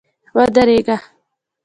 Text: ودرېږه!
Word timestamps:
ودرېږه! 0.37 0.97